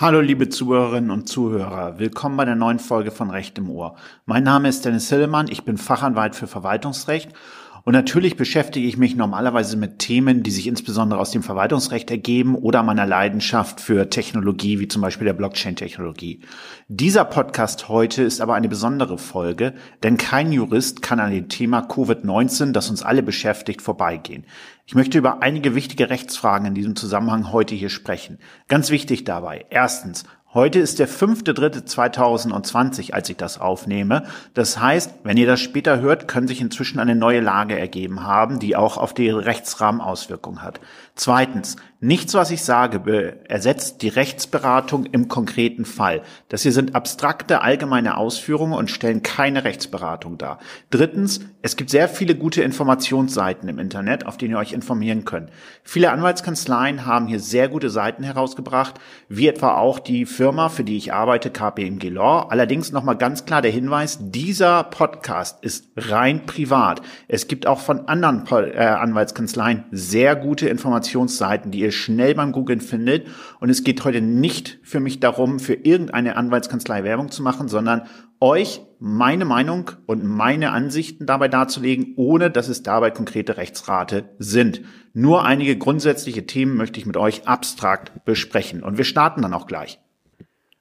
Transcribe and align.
Hallo 0.00 0.22
liebe 0.22 0.48
Zuhörerinnen 0.48 1.10
und 1.10 1.28
Zuhörer, 1.28 1.98
willkommen 1.98 2.38
bei 2.38 2.46
der 2.46 2.54
neuen 2.54 2.78
Folge 2.78 3.10
von 3.10 3.28
Recht 3.28 3.58
im 3.58 3.68
Ohr. 3.68 3.96
Mein 4.24 4.44
Name 4.44 4.66
ist 4.70 4.86
Dennis 4.86 5.10
Hillemann, 5.10 5.48
ich 5.50 5.64
bin 5.64 5.76
Fachanwalt 5.76 6.34
für 6.34 6.46
Verwaltungsrecht 6.46 7.34
und 7.84 7.92
natürlich 7.92 8.36
beschäftige 8.36 8.86
ich 8.86 8.96
mich 8.96 9.16
normalerweise 9.16 9.76
mit 9.76 9.98
Themen, 9.98 10.42
die 10.42 10.50
sich 10.50 10.66
insbesondere 10.66 11.20
aus 11.20 11.30
dem 11.30 11.42
Verwaltungsrecht 11.42 12.10
ergeben 12.10 12.54
oder 12.54 12.82
meiner 12.82 13.06
Leidenschaft 13.06 13.80
für 13.80 14.10
Technologie, 14.10 14.80
wie 14.80 14.88
zum 14.88 15.02
Beispiel 15.02 15.24
der 15.24 15.32
Blockchain-Technologie. 15.32 16.40
Dieser 16.88 17.24
Podcast 17.24 17.88
heute 17.88 18.22
ist 18.22 18.40
aber 18.40 18.54
eine 18.54 18.68
besondere 18.68 19.18
Folge, 19.18 19.74
denn 20.02 20.16
kein 20.16 20.52
Jurist 20.52 21.02
kann 21.02 21.20
an 21.20 21.30
dem 21.30 21.48
Thema 21.48 21.80
Covid-19, 21.80 22.72
das 22.72 22.90
uns 22.90 23.02
alle 23.02 23.22
beschäftigt, 23.22 23.82
vorbeigehen. 23.82 24.44
Ich 24.86 24.94
möchte 24.94 25.18
über 25.18 25.40
einige 25.40 25.74
wichtige 25.74 26.10
Rechtsfragen 26.10 26.66
in 26.66 26.74
diesem 26.74 26.96
Zusammenhang 26.96 27.52
heute 27.52 27.76
hier 27.76 27.90
sprechen. 27.90 28.38
Ganz 28.66 28.90
wichtig 28.90 29.24
dabei. 29.24 29.66
Erstens, 29.70 30.24
Heute 30.52 30.80
ist 30.80 30.98
der 30.98 31.08
5.3.2020, 31.08 33.12
als 33.12 33.30
ich 33.30 33.36
das 33.36 33.60
aufnehme. 33.60 34.24
Das 34.52 34.80
heißt, 34.80 35.20
wenn 35.22 35.36
ihr 35.36 35.46
das 35.46 35.60
später 35.60 36.00
hört, 36.00 36.26
können 36.26 36.48
sich 36.48 36.60
inzwischen 36.60 36.98
eine 36.98 37.14
neue 37.14 37.38
Lage 37.38 37.78
ergeben 37.78 38.24
haben, 38.24 38.58
die 38.58 38.74
auch 38.74 38.96
auf 38.96 39.14
die 39.14 39.30
Rechtsrahmen 39.30 40.00
Auswirkungen 40.00 40.64
hat. 40.64 40.80
Zweitens, 41.22 41.76
nichts, 42.00 42.32
was 42.32 42.50
ich 42.50 42.64
sage, 42.64 43.44
ersetzt 43.46 44.00
die 44.00 44.08
Rechtsberatung 44.08 45.04
im 45.04 45.28
konkreten 45.28 45.84
Fall. 45.84 46.22
Das 46.48 46.62
hier 46.62 46.72
sind 46.72 46.94
abstrakte, 46.94 47.60
allgemeine 47.60 48.16
Ausführungen 48.16 48.72
und 48.72 48.90
stellen 48.90 49.22
keine 49.22 49.64
Rechtsberatung 49.64 50.38
dar. 50.38 50.60
Drittens, 50.88 51.40
es 51.60 51.76
gibt 51.76 51.90
sehr 51.90 52.08
viele 52.08 52.34
gute 52.34 52.62
Informationsseiten 52.62 53.68
im 53.68 53.78
Internet, 53.78 54.24
auf 54.24 54.38
denen 54.38 54.52
ihr 54.52 54.58
euch 54.58 54.72
informieren 54.72 55.26
könnt. 55.26 55.50
Viele 55.82 56.10
Anwaltskanzleien 56.10 57.04
haben 57.04 57.26
hier 57.26 57.38
sehr 57.38 57.68
gute 57.68 57.90
Seiten 57.90 58.22
herausgebracht, 58.22 58.94
wie 59.28 59.48
etwa 59.48 59.74
auch 59.74 59.98
die 59.98 60.24
Firma, 60.24 60.70
für 60.70 60.84
die 60.84 60.96
ich 60.96 61.12
arbeite, 61.12 61.50
KPMG 61.50 62.08
Law. 62.08 62.46
Allerdings 62.48 62.92
nochmal 62.92 63.18
ganz 63.18 63.44
klar 63.44 63.60
der 63.60 63.72
Hinweis, 63.72 64.16
dieser 64.22 64.84
Podcast 64.84 65.62
ist 65.62 65.88
rein 65.98 66.46
privat. 66.46 67.02
Es 67.28 67.46
gibt 67.46 67.66
auch 67.66 67.80
von 67.80 68.08
anderen 68.08 68.46
äh, 68.72 68.78
Anwaltskanzleien 68.78 69.84
sehr 69.90 70.34
gute 70.34 70.70
Informationsseiten, 71.10 71.70
die 71.70 71.80
ihr 71.80 71.92
schnell 71.92 72.34
beim 72.34 72.52
Googlen 72.52 72.80
findet. 72.80 73.26
Und 73.60 73.70
es 73.70 73.84
geht 73.84 74.04
heute 74.04 74.20
nicht 74.20 74.78
für 74.82 75.00
mich 75.00 75.20
darum, 75.20 75.58
für 75.58 75.74
irgendeine 75.74 76.36
Anwaltskanzlei 76.36 77.04
Werbung 77.04 77.30
zu 77.30 77.42
machen, 77.42 77.68
sondern 77.68 78.02
euch 78.40 78.82
meine 78.98 79.44
Meinung 79.44 79.90
und 80.06 80.24
meine 80.24 80.72
Ansichten 80.72 81.26
dabei 81.26 81.48
darzulegen, 81.48 82.14
ohne 82.16 82.50
dass 82.50 82.68
es 82.68 82.82
dabei 82.82 83.10
konkrete 83.10 83.56
Rechtsrate 83.56 84.30
sind. 84.38 84.82
Nur 85.12 85.44
einige 85.44 85.76
grundsätzliche 85.76 86.46
Themen 86.46 86.76
möchte 86.76 87.00
ich 87.00 87.06
mit 87.06 87.16
euch 87.16 87.48
abstrakt 87.48 88.24
besprechen. 88.24 88.82
Und 88.82 88.96
wir 88.96 89.04
starten 89.04 89.42
dann 89.42 89.54
auch 89.54 89.66
gleich. 89.66 89.98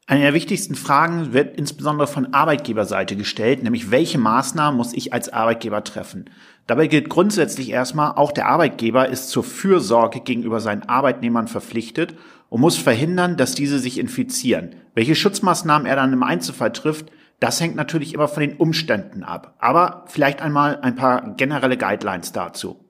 Eine 0.10 0.22
der 0.22 0.34
wichtigsten 0.34 0.74
Fragen 0.74 1.34
wird 1.34 1.56
insbesondere 1.56 2.08
von 2.08 2.34
Arbeitgeberseite 2.34 3.16
gestellt, 3.16 3.62
nämlich 3.62 3.92
welche 3.92 4.18
Maßnahmen 4.18 4.76
muss 4.76 4.94
ich 4.94 5.14
als 5.14 5.32
Arbeitgeber 5.32 5.84
treffen? 5.84 6.32
Dabei 6.66 6.88
gilt 6.88 7.10
grundsätzlich 7.10 7.70
erstmal, 7.70 8.14
auch 8.14 8.32
der 8.32 8.48
Arbeitgeber 8.48 9.08
ist 9.08 9.30
zur 9.30 9.44
Fürsorge 9.44 10.22
gegenüber 10.22 10.62
seinen 10.62 10.82
Arbeitnehmern 10.82 11.48
verpflichtet 11.48 12.16
und 12.50 12.60
muss 12.60 12.76
verhindern, 12.76 13.38
dass 13.38 13.54
diese 13.54 13.78
sich 13.78 14.00
infizieren. 14.00 14.72
Welche 14.96 15.14
Schutzmaßnahmen 15.14 15.86
er 15.86 15.98
dann 15.98 16.12
im 16.12 16.24
Einzelfall 16.24 16.72
trifft, 16.72 17.12
das 17.40 17.62
hängt 17.62 17.76
natürlich 17.76 18.16
immer 18.16 18.28
von 18.28 18.42
den 18.42 18.58
Umständen 18.58 19.24
ab. 19.24 19.58
Aber 19.60 20.06
vielleicht 20.08 20.42
einmal 20.42 20.80
ein 20.82 20.96
paar 20.96 21.36
generelle 21.36 21.78
Guidelines 21.78 22.32
dazu. 22.32 22.84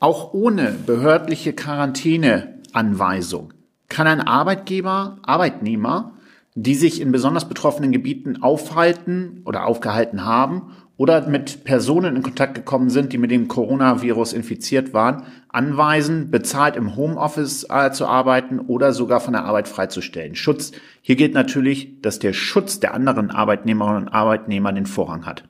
Auch 0.00 0.32
ohne 0.32 0.74
behördliche 0.86 1.52
Quarantäneanweisung 1.52 3.52
kann 3.88 4.06
ein 4.06 4.20
Arbeitgeber, 4.20 5.18
Arbeitnehmer, 5.22 6.12
die 6.54 6.74
sich 6.74 7.00
in 7.00 7.12
besonders 7.12 7.48
betroffenen 7.48 7.92
Gebieten 7.92 8.42
aufhalten 8.42 9.42
oder 9.44 9.66
aufgehalten 9.66 10.24
haben 10.24 10.72
oder 10.96 11.28
mit 11.28 11.64
Personen 11.64 12.16
in 12.16 12.22
Kontakt 12.22 12.54
gekommen 12.54 12.88
sind, 12.88 13.12
die 13.12 13.18
mit 13.18 13.30
dem 13.30 13.48
Coronavirus 13.48 14.32
infiziert 14.32 14.94
waren, 14.94 15.24
anweisen, 15.48 16.30
bezahlt 16.30 16.76
im 16.76 16.96
Homeoffice 16.96 17.66
äh, 17.68 17.92
zu 17.92 18.06
arbeiten 18.06 18.58
oder 18.58 18.92
sogar 18.92 19.20
von 19.20 19.34
der 19.34 19.44
Arbeit 19.44 19.68
freizustellen. 19.68 20.34
Schutz. 20.34 20.72
Hier 21.02 21.16
gilt 21.16 21.34
natürlich, 21.34 22.00
dass 22.00 22.18
der 22.18 22.32
Schutz 22.32 22.80
der 22.80 22.94
anderen 22.94 23.30
Arbeitnehmerinnen 23.30 24.04
und 24.04 24.08
Arbeitnehmer 24.08 24.72
den 24.72 24.86
Vorrang 24.86 25.26
hat. 25.26 25.44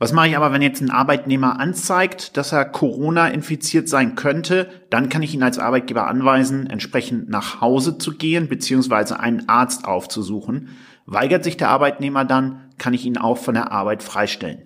Was 0.00 0.12
mache 0.12 0.28
ich 0.28 0.36
aber, 0.36 0.52
wenn 0.52 0.62
jetzt 0.62 0.80
ein 0.80 0.92
Arbeitnehmer 0.92 1.58
anzeigt, 1.58 2.36
dass 2.36 2.52
er 2.52 2.64
Corona 2.64 3.28
infiziert 3.28 3.88
sein 3.88 4.14
könnte? 4.14 4.68
Dann 4.90 5.08
kann 5.08 5.24
ich 5.24 5.34
ihn 5.34 5.42
als 5.42 5.58
Arbeitgeber 5.58 6.06
anweisen, 6.06 6.68
entsprechend 6.68 7.28
nach 7.28 7.60
Hause 7.60 7.98
zu 7.98 8.16
gehen 8.16 8.48
bzw. 8.48 9.14
einen 9.14 9.48
Arzt 9.48 9.86
aufzusuchen. 9.86 10.68
Weigert 11.04 11.42
sich 11.42 11.56
der 11.56 11.70
Arbeitnehmer 11.70 12.24
dann, 12.24 12.60
kann 12.78 12.94
ich 12.94 13.06
ihn 13.06 13.18
auch 13.18 13.38
von 13.38 13.54
der 13.54 13.72
Arbeit 13.72 14.04
freistellen. 14.04 14.62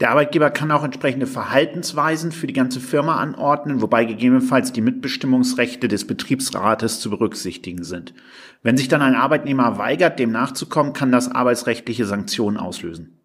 Der 0.00 0.10
Arbeitgeber 0.10 0.50
kann 0.50 0.72
auch 0.72 0.82
entsprechende 0.82 1.28
Verhaltensweisen 1.28 2.32
für 2.32 2.48
die 2.48 2.54
ganze 2.54 2.80
Firma 2.80 3.16
anordnen, 3.16 3.82
wobei 3.82 4.04
gegebenenfalls 4.04 4.72
die 4.72 4.80
Mitbestimmungsrechte 4.80 5.86
des 5.86 6.06
Betriebsrates 6.06 6.98
zu 6.98 7.10
berücksichtigen 7.10 7.84
sind. 7.84 8.14
Wenn 8.62 8.78
sich 8.78 8.88
dann 8.88 9.02
ein 9.02 9.14
Arbeitnehmer 9.14 9.78
weigert, 9.78 10.18
dem 10.18 10.32
nachzukommen, 10.32 10.94
kann 10.94 11.12
das 11.12 11.30
arbeitsrechtliche 11.30 12.06
Sanktionen 12.06 12.56
auslösen. 12.56 13.19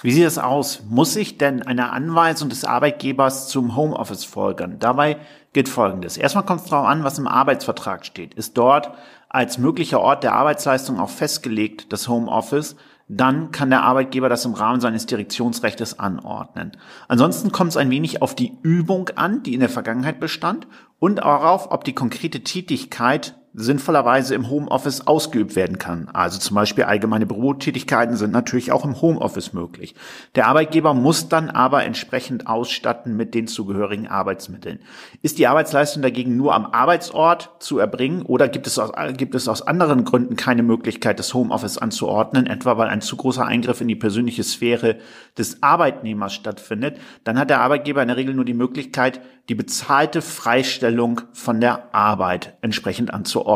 Wie 0.00 0.12
sieht 0.12 0.26
es 0.26 0.38
aus? 0.38 0.82
Muss 0.88 1.16
ich 1.16 1.38
denn 1.38 1.62
einer 1.62 1.92
Anweisung 1.92 2.48
des 2.48 2.64
Arbeitgebers 2.64 3.48
zum 3.48 3.74
Homeoffice 3.74 4.24
folgern? 4.24 4.76
Dabei 4.78 5.16
gilt 5.52 5.68
Folgendes. 5.68 6.16
Erstmal 6.16 6.44
kommt 6.44 6.60
es 6.60 6.70
darauf 6.70 6.86
an, 6.86 7.02
was 7.02 7.18
im 7.18 7.26
Arbeitsvertrag 7.26 8.06
steht. 8.06 8.34
Ist 8.34 8.56
dort 8.56 8.92
als 9.28 9.58
möglicher 9.58 10.00
Ort 10.00 10.22
der 10.22 10.34
Arbeitsleistung 10.34 11.00
auch 11.00 11.10
festgelegt, 11.10 11.92
das 11.92 12.08
Homeoffice, 12.08 12.76
dann 13.08 13.50
kann 13.50 13.70
der 13.70 13.82
Arbeitgeber 13.82 14.28
das 14.28 14.44
im 14.44 14.54
Rahmen 14.54 14.80
seines 14.80 15.06
Direktionsrechts 15.06 15.98
anordnen. 15.98 16.76
Ansonsten 17.08 17.50
kommt 17.50 17.70
es 17.70 17.76
ein 17.76 17.90
wenig 17.90 18.22
auf 18.22 18.34
die 18.34 18.56
Übung 18.62 19.08
an, 19.16 19.42
die 19.42 19.54
in 19.54 19.60
der 19.60 19.68
Vergangenheit 19.68 20.20
bestand, 20.20 20.68
und 21.00 21.16
darauf, 21.16 21.72
ob 21.72 21.84
die 21.84 21.94
konkrete 21.94 22.44
Tätigkeit 22.44 23.34
sinnvollerweise 23.58 24.34
im 24.36 24.48
Homeoffice 24.48 25.06
ausgeübt 25.06 25.56
werden 25.56 25.78
kann. 25.78 26.08
Also 26.12 26.38
zum 26.38 26.54
Beispiel 26.54 26.84
allgemeine 26.84 27.26
Bürotätigkeiten 27.26 28.16
sind 28.16 28.32
natürlich 28.32 28.70
auch 28.70 28.84
im 28.84 29.00
Homeoffice 29.00 29.52
möglich. 29.52 29.94
Der 30.36 30.46
Arbeitgeber 30.46 30.94
muss 30.94 31.28
dann 31.28 31.50
aber 31.50 31.84
entsprechend 31.84 32.46
ausstatten 32.46 33.16
mit 33.16 33.34
den 33.34 33.48
zugehörigen 33.48 34.06
Arbeitsmitteln. 34.06 34.78
Ist 35.22 35.38
die 35.38 35.48
Arbeitsleistung 35.48 36.02
dagegen 36.02 36.36
nur 36.36 36.54
am 36.54 36.66
Arbeitsort 36.66 37.50
zu 37.58 37.78
erbringen 37.78 38.22
oder 38.22 38.48
gibt 38.48 38.68
es 38.68 38.78
aus, 38.78 38.92
gibt 39.16 39.34
es 39.34 39.48
aus 39.48 39.62
anderen 39.62 40.04
Gründen 40.04 40.36
keine 40.36 40.62
Möglichkeit, 40.62 41.18
das 41.18 41.34
Homeoffice 41.34 41.78
anzuordnen, 41.78 42.46
etwa 42.46 42.78
weil 42.78 42.88
ein 42.88 43.00
zu 43.00 43.16
großer 43.16 43.44
Eingriff 43.44 43.80
in 43.80 43.88
die 43.88 43.96
persönliche 43.96 44.44
Sphäre 44.44 44.98
des 45.36 45.62
Arbeitnehmers 45.64 46.32
stattfindet, 46.32 46.98
dann 47.24 47.38
hat 47.38 47.50
der 47.50 47.60
Arbeitgeber 47.60 48.02
in 48.02 48.08
der 48.08 48.16
Regel 48.16 48.34
nur 48.34 48.44
die 48.44 48.54
Möglichkeit, 48.54 49.20
die 49.48 49.54
bezahlte 49.54 50.20
Freistellung 50.20 51.22
von 51.32 51.60
der 51.60 51.94
Arbeit 51.94 52.56
entsprechend 52.60 53.14
anzuordnen, 53.14 53.47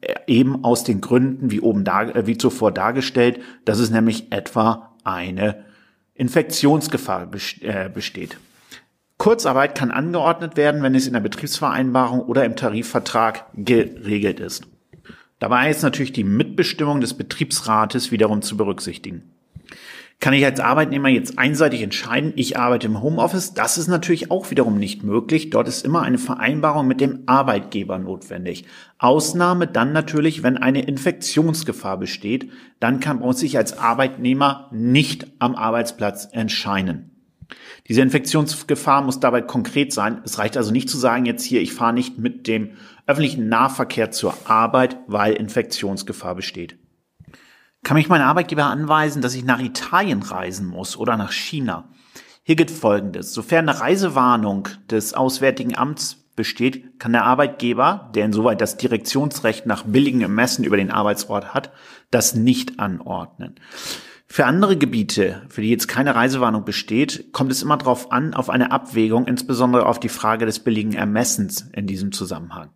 äh, 0.00 0.14
eben 0.26 0.64
aus 0.64 0.84
den 0.84 1.00
Gründen, 1.00 1.50
wie 1.50 1.60
oben 1.60 1.84
da, 1.84 2.02
äh, 2.02 2.26
wie 2.26 2.38
zuvor 2.38 2.72
dargestellt, 2.72 3.40
dass 3.64 3.78
es 3.78 3.90
nämlich 3.90 4.32
etwa 4.32 4.94
eine 5.04 5.64
Infektionsgefahr 6.14 7.28
äh, 7.60 7.88
besteht. 7.88 8.38
Kurzarbeit 9.18 9.74
kann 9.74 9.90
angeordnet 9.90 10.56
werden, 10.56 10.82
wenn 10.82 10.94
es 10.94 11.06
in 11.06 11.14
der 11.14 11.20
Betriebsvereinbarung 11.20 12.20
oder 12.20 12.44
im 12.44 12.56
Tarifvertrag 12.56 13.46
geregelt 13.54 14.40
ist. 14.40 14.66
Dabei 15.38 15.70
ist 15.70 15.82
natürlich 15.82 16.12
die 16.12 16.24
Mitbestimmung 16.24 17.00
des 17.00 17.14
Betriebsrates 17.14 18.10
wiederum 18.10 18.42
zu 18.42 18.56
berücksichtigen. 18.56 19.35
Kann 20.18 20.32
ich 20.32 20.44
als 20.44 20.60
Arbeitnehmer 20.60 21.08
jetzt 21.08 21.38
einseitig 21.38 21.82
entscheiden, 21.82 22.32
ich 22.36 22.58
arbeite 22.58 22.86
im 22.86 23.02
Homeoffice? 23.02 23.52
Das 23.52 23.76
ist 23.76 23.86
natürlich 23.86 24.30
auch 24.30 24.50
wiederum 24.50 24.78
nicht 24.78 25.04
möglich. 25.04 25.50
Dort 25.50 25.68
ist 25.68 25.84
immer 25.84 26.02
eine 26.02 26.16
Vereinbarung 26.18 26.86
mit 26.86 27.02
dem 27.02 27.24
Arbeitgeber 27.26 27.98
notwendig. 27.98 28.64
Ausnahme 28.98 29.66
dann 29.66 29.92
natürlich, 29.92 30.42
wenn 30.42 30.56
eine 30.56 30.82
Infektionsgefahr 30.82 31.98
besteht, 31.98 32.50
dann 32.80 32.98
kann, 33.00 33.18
muss 33.18 33.42
ich 33.42 33.58
als 33.58 33.78
Arbeitnehmer 33.78 34.70
nicht 34.72 35.26
am 35.38 35.54
Arbeitsplatz 35.54 36.28
entscheiden. 36.32 37.10
Diese 37.86 38.00
Infektionsgefahr 38.00 39.02
muss 39.02 39.20
dabei 39.20 39.42
konkret 39.42 39.92
sein. 39.92 40.22
Es 40.24 40.38
reicht 40.38 40.56
also 40.56 40.72
nicht 40.72 40.88
zu 40.88 40.96
sagen, 40.96 41.26
jetzt 41.26 41.44
hier, 41.44 41.60
ich 41.60 41.74
fahre 41.74 41.92
nicht 41.92 42.18
mit 42.18 42.48
dem 42.48 42.72
öffentlichen 43.06 43.48
Nahverkehr 43.48 44.10
zur 44.10 44.34
Arbeit, 44.46 44.96
weil 45.06 45.34
Infektionsgefahr 45.34 46.34
besteht. 46.34 46.78
Kann 47.86 47.94
mich 47.96 48.08
mein 48.08 48.20
Arbeitgeber 48.20 48.64
anweisen, 48.64 49.22
dass 49.22 49.36
ich 49.36 49.44
nach 49.44 49.60
Italien 49.60 50.20
reisen 50.20 50.66
muss 50.66 50.96
oder 50.96 51.16
nach 51.16 51.30
China? 51.30 51.88
Hier 52.42 52.56
gilt 52.56 52.72
Folgendes. 52.72 53.32
Sofern 53.32 53.68
eine 53.68 53.80
Reisewarnung 53.80 54.66
des 54.90 55.14
Auswärtigen 55.14 55.78
Amts 55.78 56.16
besteht, 56.34 56.98
kann 56.98 57.12
der 57.12 57.22
Arbeitgeber, 57.22 58.10
der 58.12 58.24
insoweit 58.24 58.60
das 58.60 58.76
Direktionsrecht 58.76 59.66
nach 59.66 59.84
billigem 59.84 60.22
Ermessen 60.22 60.64
über 60.64 60.76
den 60.76 60.90
Arbeitsort 60.90 61.54
hat, 61.54 61.70
das 62.10 62.34
nicht 62.34 62.80
anordnen. 62.80 63.54
Für 64.26 64.46
andere 64.46 64.76
Gebiete, 64.76 65.42
für 65.48 65.60
die 65.60 65.70
jetzt 65.70 65.86
keine 65.86 66.16
Reisewarnung 66.16 66.64
besteht, 66.64 67.32
kommt 67.32 67.52
es 67.52 67.62
immer 67.62 67.76
darauf 67.76 68.10
an, 68.10 68.34
auf 68.34 68.50
eine 68.50 68.72
Abwägung, 68.72 69.28
insbesondere 69.28 69.86
auf 69.86 70.00
die 70.00 70.08
Frage 70.08 70.44
des 70.44 70.58
billigen 70.58 70.94
Ermessens 70.94 71.70
in 71.72 71.86
diesem 71.86 72.10
Zusammenhang. 72.10 72.70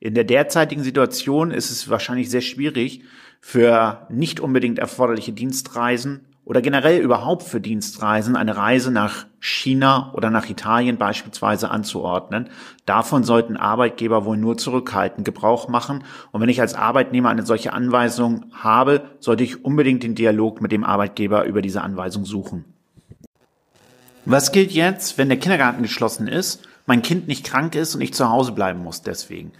In 0.00 0.14
der 0.14 0.24
derzeitigen 0.24 0.82
Situation 0.82 1.50
ist 1.50 1.70
es 1.70 1.90
wahrscheinlich 1.90 2.30
sehr 2.30 2.40
schwierig, 2.40 3.02
für 3.46 4.06
nicht 4.08 4.40
unbedingt 4.40 4.78
erforderliche 4.78 5.30
Dienstreisen 5.30 6.24
oder 6.46 6.62
generell 6.62 7.02
überhaupt 7.02 7.42
für 7.42 7.60
Dienstreisen 7.60 8.36
eine 8.36 8.56
Reise 8.56 8.90
nach 8.90 9.26
China 9.38 10.12
oder 10.14 10.30
nach 10.30 10.48
Italien 10.48 10.96
beispielsweise 10.96 11.70
anzuordnen. 11.70 12.48
Davon 12.86 13.22
sollten 13.22 13.58
Arbeitgeber 13.58 14.24
wohl 14.24 14.38
nur 14.38 14.56
zurückhaltend 14.56 15.26
Gebrauch 15.26 15.68
machen. 15.68 16.04
Und 16.32 16.40
wenn 16.40 16.48
ich 16.48 16.62
als 16.62 16.74
Arbeitnehmer 16.74 17.28
eine 17.28 17.44
solche 17.44 17.74
Anweisung 17.74 18.46
habe, 18.54 19.10
sollte 19.20 19.44
ich 19.44 19.62
unbedingt 19.62 20.02
den 20.02 20.14
Dialog 20.14 20.62
mit 20.62 20.72
dem 20.72 20.82
Arbeitgeber 20.82 21.44
über 21.44 21.60
diese 21.60 21.82
Anweisung 21.82 22.24
suchen. 22.24 22.64
Was 24.24 24.52
gilt 24.52 24.72
jetzt, 24.72 25.18
wenn 25.18 25.28
der 25.28 25.38
Kindergarten 25.38 25.82
geschlossen 25.82 26.28
ist, 26.28 26.66
mein 26.86 27.02
Kind 27.02 27.28
nicht 27.28 27.44
krank 27.44 27.74
ist 27.74 27.94
und 27.94 28.00
ich 28.00 28.14
zu 28.14 28.30
Hause 28.30 28.52
bleiben 28.52 28.82
muss 28.82 29.02
deswegen? 29.02 29.52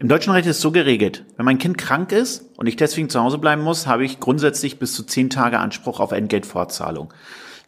Im 0.00 0.06
deutschen 0.06 0.32
Recht 0.32 0.46
ist 0.46 0.56
es 0.58 0.62
so 0.62 0.70
geregelt, 0.70 1.24
wenn 1.36 1.44
mein 1.44 1.58
Kind 1.58 1.76
krank 1.76 2.12
ist 2.12 2.56
und 2.56 2.68
ich 2.68 2.76
deswegen 2.76 3.10
zu 3.10 3.20
Hause 3.20 3.38
bleiben 3.38 3.62
muss, 3.62 3.88
habe 3.88 4.04
ich 4.04 4.20
grundsätzlich 4.20 4.78
bis 4.78 4.94
zu 4.94 5.02
zehn 5.02 5.28
Tage 5.28 5.58
Anspruch 5.58 5.98
auf 5.98 6.12
Entgeltfortzahlung. 6.12 7.12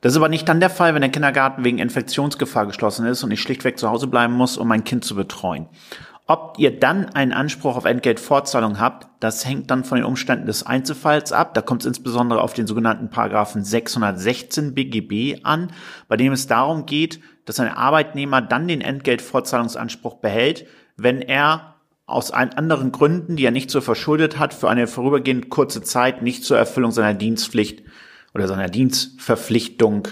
Das 0.00 0.12
ist 0.12 0.16
aber 0.16 0.28
nicht 0.28 0.48
dann 0.48 0.60
der 0.60 0.70
Fall, 0.70 0.94
wenn 0.94 1.00
der 1.00 1.10
Kindergarten 1.10 1.64
wegen 1.64 1.78
Infektionsgefahr 1.78 2.66
geschlossen 2.66 3.04
ist 3.06 3.24
und 3.24 3.32
ich 3.32 3.40
schlichtweg 3.40 3.80
zu 3.80 3.90
Hause 3.90 4.06
bleiben 4.06 4.34
muss, 4.34 4.58
um 4.58 4.68
mein 4.68 4.84
Kind 4.84 5.04
zu 5.04 5.16
betreuen. 5.16 5.66
Ob 6.28 6.54
ihr 6.58 6.78
dann 6.78 7.08
einen 7.08 7.32
Anspruch 7.32 7.76
auf 7.76 7.84
Entgeltfortzahlung 7.84 8.78
habt, 8.78 9.08
das 9.18 9.44
hängt 9.44 9.68
dann 9.72 9.82
von 9.82 9.98
den 9.98 10.04
Umständen 10.04 10.46
des 10.46 10.64
Einzelfalls 10.64 11.32
ab. 11.32 11.54
Da 11.54 11.62
kommt 11.62 11.82
es 11.82 11.88
insbesondere 11.88 12.42
auf 12.42 12.54
den 12.54 12.68
sogenannten 12.68 13.10
Paragraphen 13.10 13.64
616 13.64 14.72
BGB 14.72 15.40
an, 15.42 15.72
bei 16.06 16.16
dem 16.16 16.32
es 16.32 16.46
darum 16.46 16.86
geht, 16.86 17.18
dass 17.44 17.58
ein 17.58 17.74
Arbeitnehmer 17.74 18.40
dann 18.40 18.68
den 18.68 18.82
Entgeltfortzahlungsanspruch 18.82 20.18
behält, 20.18 20.66
wenn 20.96 21.22
er 21.22 21.74
aus 22.10 22.30
anderen 22.30 22.92
Gründen, 22.92 23.36
die 23.36 23.44
er 23.44 23.50
nicht 23.50 23.70
so 23.70 23.80
verschuldet 23.80 24.38
hat, 24.38 24.54
für 24.54 24.68
eine 24.68 24.86
vorübergehend 24.86 25.48
kurze 25.48 25.82
Zeit 25.82 26.22
nicht 26.22 26.44
zur 26.44 26.58
Erfüllung 26.58 26.90
seiner 26.90 27.14
Dienstpflicht 27.14 27.82
oder 28.34 28.48
seiner 28.48 28.68
Dienstverpflichtung 28.68 30.08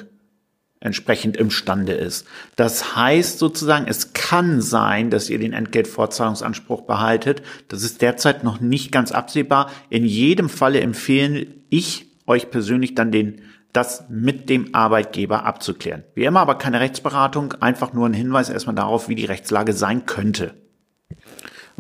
entsprechend 0.81 1.37
imstande 1.37 1.93
ist. 1.93 2.27
Das 2.57 2.95
heißt 2.97 3.39
sozusagen, 3.39 3.87
es 3.89 4.13
kann 4.13 4.61
sein, 4.61 5.11
dass 5.11 5.29
ihr 5.29 5.39
den 5.39 5.53
Entgeltfortzahlungsanspruch 5.53 6.83
behaltet. 6.83 7.43
Das 7.67 7.83
ist 7.83 8.01
derzeit 8.01 8.45
noch 8.45 8.61
nicht 8.61 8.93
ganz 8.93 9.11
absehbar. 9.11 9.71
In 9.91 10.05
jedem 10.05 10.49
Falle 10.49 10.81
empfehlen 10.81 11.65
ich 11.69 12.07
euch 12.27 12.51
persönlich 12.51 12.95
dann 12.95 13.11
den 13.11 13.43
das 13.73 14.05
mit 14.09 14.49
dem 14.49 14.75
Arbeitgeber 14.75 15.45
abzuklären. 15.45 16.05
Wie 16.15 16.25
immer 16.25 16.41
aber 16.41 16.57
keine 16.57 16.81
Rechtsberatung, 16.81 17.55
einfach 17.61 17.93
nur 17.93 18.07
ein 18.07 18.15
Hinweis 18.15 18.49
erstmal 18.49 18.75
darauf, 18.75 19.09
wie 19.09 19.15
die 19.15 19.27
Rechtslage 19.27 19.73
sein 19.73 20.07
könnte. 20.07 20.55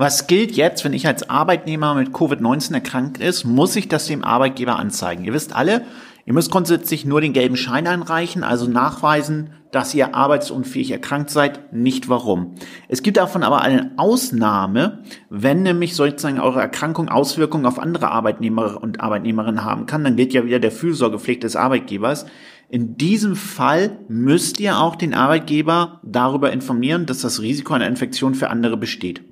Was 0.01 0.29
gilt 0.29 0.53
jetzt, 0.53 0.85
wenn 0.85 0.93
ich 0.93 1.09
als 1.09 1.29
Arbeitnehmer 1.29 1.97
mit 1.97 2.11
Covid-19 2.11 2.73
erkrankt 2.73 3.19
ist, 3.19 3.43
muss 3.43 3.75
ich 3.75 3.89
das 3.89 4.07
dem 4.07 4.23
Arbeitgeber 4.23 4.79
anzeigen. 4.79 5.25
Ihr 5.25 5.33
wisst 5.33 5.57
alle, 5.57 5.83
ihr 6.25 6.35
müsst 6.35 6.53
grundsätzlich 6.53 7.05
nur 7.05 7.21
den 7.21 7.33
gelben 7.33 7.57
Schein 7.57 7.89
einreichen, 7.89 8.45
also 8.45 8.69
nachweisen, 8.69 9.55
dass 9.73 9.93
ihr 9.95 10.15
arbeitsunfähig 10.15 10.93
erkrankt 10.93 11.31
seid, 11.31 11.73
nicht 11.73 12.09
warum. 12.09 12.55
Es 12.87 13.03
gibt 13.03 13.17
davon 13.17 13.43
aber 13.43 13.63
eine 13.63 13.91
Ausnahme, 13.97 15.03
wenn 15.31 15.65
nämlich 15.65 15.97
sozusagen 15.97 16.39
eure 16.39 16.61
Erkrankung 16.61 17.09
Auswirkungen 17.09 17.67
auf 17.67 17.81
andere 17.81 18.13
Arbeitnehmer 18.13 18.81
und 18.81 19.01
Arbeitnehmerinnen 19.01 19.65
haben 19.65 19.87
kann, 19.87 20.05
dann 20.05 20.15
gilt 20.15 20.33
ja 20.33 20.45
wieder 20.45 20.61
der 20.61 20.71
Fürsorgepflicht 20.71 21.43
des 21.43 21.57
Arbeitgebers. 21.57 22.25
In 22.69 22.97
diesem 22.97 23.35
Fall 23.35 23.99
müsst 24.07 24.61
ihr 24.61 24.79
auch 24.79 24.95
den 24.95 25.13
Arbeitgeber 25.13 26.01
darüber 26.05 26.53
informieren, 26.53 27.05
dass 27.05 27.23
das 27.23 27.43
Risiko 27.43 27.75
einer 27.75 27.89
Infektion 27.89 28.37
für 28.37 28.49
andere 28.49 28.77
besteht. 28.77 29.28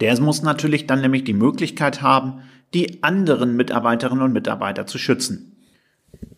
Der 0.00 0.20
muss 0.20 0.42
natürlich 0.42 0.86
dann 0.86 1.00
nämlich 1.00 1.24
die 1.24 1.34
Möglichkeit 1.34 2.02
haben, 2.02 2.42
die 2.74 3.02
anderen 3.02 3.56
Mitarbeiterinnen 3.56 4.24
und 4.24 4.32
Mitarbeiter 4.32 4.86
zu 4.86 4.98
schützen. 4.98 5.52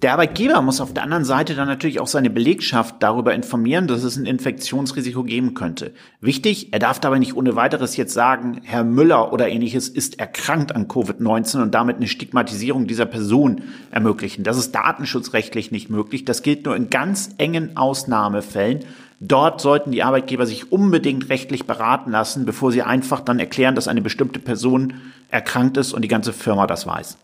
Der 0.02 0.12
Arbeitgeber 0.12 0.60
muss 0.60 0.80
auf 0.80 0.92
der 0.92 1.02
anderen 1.02 1.24
Seite 1.24 1.54
dann 1.54 1.66
natürlich 1.66 1.98
auch 1.98 2.06
seine 2.06 2.30
Belegschaft 2.30 2.96
darüber 3.00 3.34
informieren, 3.34 3.86
dass 3.86 4.02
es 4.02 4.16
ein 4.16 4.26
Infektionsrisiko 4.26 5.24
geben 5.24 5.54
könnte. 5.54 5.92
Wichtig, 6.20 6.72
er 6.72 6.78
darf 6.78 7.00
dabei 7.00 7.18
nicht 7.18 7.34
ohne 7.36 7.56
weiteres 7.56 7.96
jetzt 7.96 8.12
sagen, 8.12 8.60
Herr 8.64 8.84
Müller 8.84 9.32
oder 9.32 9.48
ähnliches 9.48 9.88
ist 9.88 10.18
erkrankt 10.18 10.74
an 10.74 10.88
Covid-19 10.88 11.62
und 11.62 11.74
damit 11.74 11.96
eine 11.96 12.06
Stigmatisierung 12.06 12.86
dieser 12.86 13.06
Person 13.06 13.62
ermöglichen. 13.90 14.44
Das 14.44 14.58
ist 14.58 14.72
datenschutzrechtlich 14.72 15.70
nicht 15.70 15.90
möglich. 15.90 16.24
Das 16.24 16.42
gilt 16.42 16.66
nur 16.66 16.76
in 16.76 16.90
ganz 16.90 17.30
engen 17.38 17.76
Ausnahmefällen 17.76 18.84
Dort 19.20 19.60
sollten 19.60 19.92
die 19.92 20.02
Arbeitgeber 20.02 20.46
sich 20.46 20.72
unbedingt 20.72 21.28
rechtlich 21.28 21.66
beraten 21.66 22.10
lassen, 22.10 22.44
bevor 22.44 22.72
sie 22.72 22.82
einfach 22.82 23.20
dann 23.20 23.38
erklären, 23.38 23.74
dass 23.74 23.88
eine 23.88 24.02
bestimmte 24.02 24.38
Person 24.38 24.94
erkrankt 25.30 25.76
ist 25.76 25.92
und 25.92 26.02
die 26.02 26.08
ganze 26.08 26.32
Firma 26.32 26.66
das 26.66 26.86
weiß. 26.86 27.16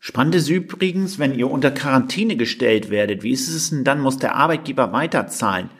Spannend 0.00 0.36
ist 0.36 0.48
übrigens, 0.48 1.18
wenn 1.18 1.34
ihr 1.34 1.50
unter 1.50 1.70
Quarantäne 1.70 2.36
gestellt 2.36 2.88
werdet, 2.88 3.22
wie 3.22 3.32
ist 3.32 3.48
es 3.48 3.70
denn 3.70 3.84
dann, 3.84 4.00
muss 4.00 4.18
der 4.18 4.36
Arbeitgeber 4.36 4.92
weiterzahlen? 4.92 5.70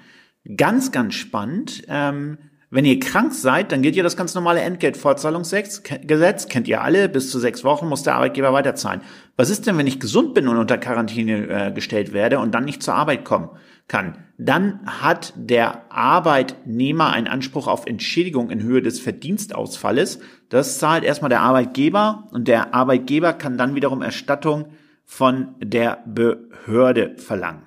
Ganz, 0.56 0.90
ganz 0.92 1.14
spannend. 1.14 1.84
Ähm, 1.88 2.38
wenn 2.70 2.84
ihr 2.84 3.00
krank 3.00 3.32
seid, 3.32 3.72
dann 3.72 3.80
gilt 3.80 3.96
ja 3.96 4.02
das 4.02 4.16
ganz 4.16 4.34
normale 4.34 4.60
Entgeltfortzahlungsgesetz, 4.60 6.48
kennt 6.48 6.68
ihr 6.68 6.82
alle, 6.82 7.08
bis 7.08 7.30
zu 7.30 7.38
sechs 7.38 7.64
Wochen 7.64 7.88
muss 7.88 8.02
der 8.02 8.14
Arbeitgeber 8.14 8.52
weiterzahlen. 8.52 9.00
Was 9.36 9.48
ist 9.48 9.66
denn, 9.66 9.78
wenn 9.78 9.86
ich 9.86 10.00
gesund 10.00 10.34
bin 10.34 10.48
und 10.48 10.58
unter 10.58 10.76
Quarantäne 10.76 11.48
äh, 11.48 11.72
gestellt 11.72 12.12
werde 12.12 12.40
und 12.40 12.54
dann 12.54 12.66
nicht 12.66 12.82
zur 12.82 12.94
Arbeit 12.94 13.24
kommen 13.24 13.48
kann? 13.88 14.18
Dann 14.36 14.80
hat 14.84 15.32
der 15.36 15.90
Arbeitnehmer 15.90 17.10
einen 17.10 17.26
Anspruch 17.26 17.68
auf 17.68 17.86
Entschädigung 17.86 18.50
in 18.50 18.62
Höhe 18.62 18.82
des 18.82 19.00
Verdienstausfalles. 19.00 20.20
Das 20.50 20.78
zahlt 20.78 21.04
erstmal 21.04 21.30
der 21.30 21.40
Arbeitgeber 21.40 22.28
und 22.32 22.48
der 22.48 22.74
Arbeitgeber 22.74 23.32
kann 23.32 23.56
dann 23.56 23.76
wiederum 23.76 24.02
Erstattung 24.02 24.66
von 25.06 25.54
der 25.58 26.02
Behörde 26.06 27.14
verlangen. 27.16 27.62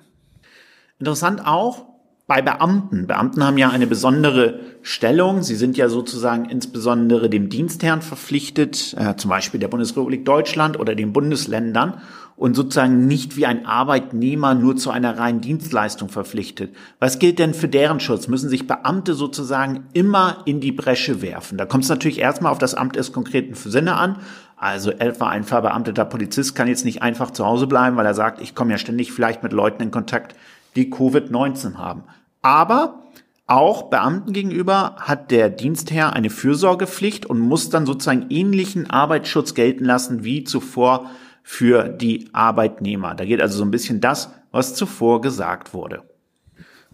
Interessant 1.00 1.44
auch, 1.44 1.91
bei 2.32 2.40
Beamten. 2.40 3.06
Beamten 3.06 3.44
haben 3.44 3.58
ja 3.58 3.68
eine 3.68 3.86
besondere 3.86 4.60
Stellung. 4.80 5.42
Sie 5.42 5.54
sind 5.54 5.76
ja 5.76 5.90
sozusagen 5.90 6.46
insbesondere 6.46 7.28
dem 7.28 7.50
Dienstherrn 7.50 8.00
verpflichtet, 8.00 8.96
äh, 8.98 9.16
zum 9.16 9.28
Beispiel 9.28 9.60
der 9.60 9.68
Bundesrepublik 9.68 10.24
Deutschland 10.24 10.80
oder 10.80 10.94
den 10.94 11.12
Bundesländern 11.12 12.00
und 12.36 12.56
sozusagen 12.56 13.06
nicht 13.06 13.36
wie 13.36 13.44
ein 13.44 13.66
Arbeitnehmer 13.66 14.54
nur 14.54 14.76
zu 14.76 14.90
einer 14.90 15.18
reinen 15.18 15.42
Dienstleistung 15.42 16.08
verpflichtet. 16.08 16.74
Was 17.00 17.18
gilt 17.18 17.38
denn 17.38 17.52
für 17.52 17.68
deren 17.68 18.00
Schutz? 18.00 18.28
Müssen 18.28 18.48
sich 18.48 18.66
Beamte 18.66 19.12
sozusagen 19.12 19.84
immer 19.92 20.38
in 20.46 20.60
die 20.60 20.72
Bresche 20.72 21.20
werfen? 21.20 21.58
Da 21.58 21.66
kommt 21.66 21.84
es 21.84 21.90
natürlich 21.90 22.18
erstmal 22.18 22.50
auf 22.50 22.58
das 22.58 22.74
Amt 22.74 22.96
des 22.96 23.12
konkreten 23.12 23.52
Sinne 23.52 23.96
an. 23.96 24.16
Also 24.56 24.90
etwa 24.90 25.28
ein 25.28 25.44
verbeamteter 25.44 26.06
Polizist 26.06 26.54
kann 26.54 26.66
jetzt 26.66 26.86
nicht 26.86 27.02
einfach 27.02 27.30
zu 27.30 27.44
Hause 27.44 27.66
bleiben, 27.66 27.98
weil 27.98 28.06
er 28.06 28.14
sagt, 28.14 28.40
ich 28.40 28.54
komme 28.54 28.70
ja 28.70 28.78
ständig 28.78 29.12
vielleicht 29.12 29.42
mit 29.42 29.52
Leuten 29.52 29.82
in 29.82 29.90
Kontakt, 29.90 30.34
die 30.76 30.90
Covid-19 30.90 31.76
haben. 31.76 32.04
Aber 32.42 33.04
auch 33.46 33.90
Beamten 33.90 34.32
gegenüber 34.32 34.96
hat 34.98 35.30
der 35.30 35.48
Dienstherr 35.48 36.12
eine 36.12 36.30
Fürsorgepflicht 36.30 37.26
und 37.26 37.38
muss 37.38 37.70
dann 37.70 37.86
sozusagen 37.86 38.26
ähnlichen 38.30 38.90
Arbeitsschutz 38.90 39.54
gelten 39.54 39.84
lassen 39.84 40.24
wie 40.24 40.44
zuvor 40.44 41.10
für 41.42 41.88
die 41.88 42.28
Arbeitnehmer. 42.32 43.14
Da 43.14 43.24
geht 43.24 43.40
also 43.40 43.58
so 43.58 43.64
ein 43.64 43.70
bisschen 43.70 44.00
das, 44.00 44.30
was 44.50 44.74
zuvor 44.74 45.20
gesagt 45.20 45.74
wurde. 45.74 46.02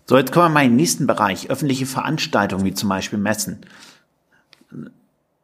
So, 0.06 0.16
jetzt 0.16 0.32
kommen 0.32 0.46
wir 0.46 0.54
mal 0.54 0.64
in 0.64 0.70
den 0.70 0.76
nächsten 0.76 1.06
Bereich, 1.06 1.50
öffentliche 1.50 1.84
Veranstaltungen 1.84 2.64
wie 2.64 2.72
zum 2.72 2.88
Beispiel 2.88 3.18
Messen. 3.18 3.60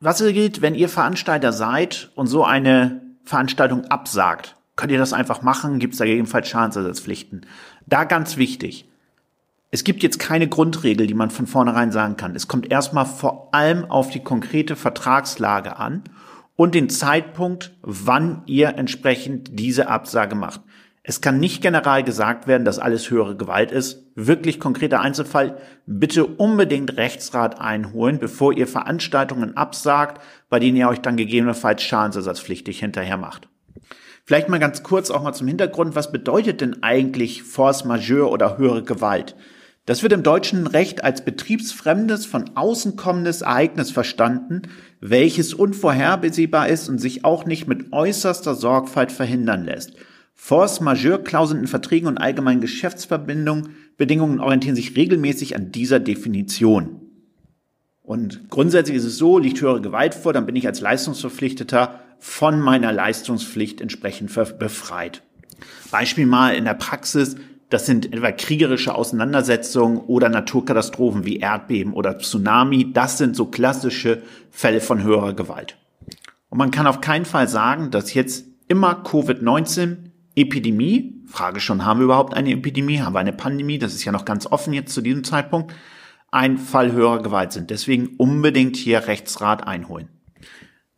Was 0.01 0.19
gilt, 0.19 0.63
wenn 0.63 0.75
ihr 0.75 0.89
Veranstalter 0.89 1.53
seid 1.53 2.11
und 2.15 2.27
so 2.27 2.45
eine 2.45 3.03
Veranstaltung 3.25 3.85
absagt? 3.87 4.57
Könnt 4.77 4.91
ihr 4.91 4.99
das 4.99 5.13
einfach 5.13 5.43
machen? 5.43 5.79
Gibt 5.79 5.93
es 5.93 5.99
da 5.99 6.05
gegebenenfalls 6.05 6.49
Schadensersatzpflichten? 6.49 7.47
Da 7.87 8.05
ganz 8.05 8.37
wichtig. 8.37 8.89
Es 9.75 9.83
gibt 9.83 10.05
jetzt 10.05 10.21
keine 10.21 10.47
Grundregel, 10.47 11.09
die 11.09 11.15
man 11.15 11.31
von 11.31 11.49
vornherein 11.49 11.91
sagen 11.91 12.17
kann. 12.17 12.37
Es 12.37 12.47
kommt 12.47 12.71
erstmal 12.71 13.07
vor 13.07 13.53
allem 13.53 13.85
auf 13.85 14.09
die 14.09 14.23
konkrete 14.23 14.77
Vertragslage 14.77 15.79
an 15.79 16.05
und 16.55 16.77
den 16.77 16.89
Zeitpunkt, 16.89 17.75
wann 17.83 18.43
ihr 18.47 18.77
entsprechend 18.77 19.59
diese 19.59 19.89
Absage 19.89 20.37
macht. 20.37 20.61
Es 21.03 21.21
kann 21.21 21.41
nicht 21.41 21.61
general 21.61 22.05
gesagt 22.05 22.47
werden, 22.47 22.65
dass 22.65 22.79
alles 22.79 23.11
höhere 23.11 23.37
Gewalt 23.37 23.73
ist. 23.73 24.07
Wirklich 24.15 24.61
konkreter 24.61 25.01
Einzelfall, 25.01 25.59
bitte 25.87 26.25
unbedingt 26.25 26.97
Rechtsrat 26.97 27.61
einholen, 27.61 28.21
bevor 28.21 28.53
ihr 28.53 28.69
Veranstaltungen 28.69 29.57
absagt, 29.57 30.23
bei 30.51 30.61
denen 30.61 30.77
ihr 30.77 30.89
euch 30.89 31.01
dann 31.01 31.17
gegebenenfalls 31.17 31.83
schadensersatzpflichtig 31.83 32.79
hinterher 32.79 33.17
macht. 33.17 33.49
Vielleicht 34.25 34.49
mal 34.49 34.61
ganz 34.61 34.85
kurz 34.85 35.11
auch 35.11 35.25
mal 35.25 35.33
zum 35.33 35.49
Hintergrund, 35.49 35.97
was 35.97 36.13
bedeutet 36.13 36.61
denn 36.61 36.85
eigentlich 36.85 37.43
Force 37.43 37.85
majeure 37.85 38.31
oder 38.31 38.57
höhere 38.57 38.85
Gewalt? 38.85 39.35
Das 39.87 40.03
wird 40.03 40.15
im 40.15 40.23
deutschen 40.23 40.67
Recht 40.67 41.05
als 41.05 41.25
betriebsfremdes, 41.25 42.25
von 42.25 42.57
außen 42.57 42.97
kommendes 42.97 43.43
Ereignis 43.43 43.91
verstanden, 43.91 44.63
welches 45.01 45.53
unvorhersehbar 45.53 46.69
ist 46.69 46.89
und 46.89 46.99
sich 46.99 47.25
auch 47.25 47.45
nicht 47.45 47.67
mit 47.67 47.93
äußerster 47.93 48.55
Sorgfalt 48.55 49.13
verhindern 49.13 49.65
lässt. 49.65 49.93
Force 50.35 50.81
majeure-Klauseln 50.81 51.61
in 51.61 51.67
Verträgen 51.67 52.09
und 52.09 52.19
allgemeinen 52.19 52.63
Geschäftsverbindungen 52.63 54.41
orientieren 54.41 54.77
sich 54.77 54.97
regelmäßig 54.97 55.55
an 55.55 55.71
dieser 55.71 56.01
Definition. 56.01 57.01
Und 58.03 58.51
grundsätzlich 58.51 58.97
ist 58.97 59.05
es 59.05 59.17
so, 59.17 59.39
liegt 59.39 59.61
höhere 59.61 59.81
Gewalt 59.81 60.15
vor, 60.15 60.33
dann 60.33 60.47
bin 60.47 60.57
ich 60.57 60.67
als 60.67 60.81
Leistungsverpflichteter 60.81 62.01
von 62.19 62.61
meiner 62.61 62.93
Leistungspflicht 62.93 63.81
entsprechend 63.81 64.35
befreit. 64.59 65.23
Beispiel 65.91 66.27
mal 66.27 66.55
in 66.55 66.65
der 66.65 66.75
Praxis, 66.75 67.37
das 67.71 67.87
sind 67.87 68.13
etwa 68.13 68.31
kriegerische 68.33 68.95
Auseinandersetzungen 68.95 69.99
oder 69.99 70.29
Naturkatastrophen 70.29 71.25
wie 71.25 71.39
Erdbeben 71.39 71.93
oder 71.93 72.19
Tsunami. 72.19 72.93
Das 72.93 73.19
sind 73.19 73.35
so 73.37 73.47
klassische 73.47 74.23
Fälle 74.51 74.81
von 74.81 75.03
höherer 75.03 75.33
Gewalt. 75.33 75.77
Und 76.51 76.59
man 76.59 76.71
kann 76.71 76.87
auf 76.87 77.01
keinen 77.01 77.25
Fall 77.25 77.49
sagen, 77.49 77.91
dass 77.91 78.15
jetzt 78.15 78.47
immer 78.69 79.03
Covid-19 79.05 79.97
Epidemie, 80.37 81.23
Frage 81.27 81.61
schon, 81.61 81.85
haben 81.85 82.01
wir 82.01 82.05
überhaupt 82.05 82.35
eine 82.35 82.53
Epidemie, 82.53 83.01
haben 83.01 83.15
wir 83.15 83.21
eine 83.21 83.33
Pandemie, 83.33 83.79
das 83.79 83.95
ist 83.95 84.05
ja 84.05 84.13
noch 84.13 84.25
ganz 84.25 84.47
offen 84.47 84.73
jetzt 84.73 84.95
zu 84.95 85.01
diesem 85.01 85.25
Zeitpunkt, 85.25 85.73
ein 86.31 86.59
Fall 86.59 86.93
höherer 86.93 87.23
Gewalt 87.23 87.53
sind. 87.53 87.71
Deswegen 87.71 88.17
unbedingt 88.19 88.77
hier 88.77 89.07
Rechtsrat 89.07 89.67
einholen. 89.67 90.09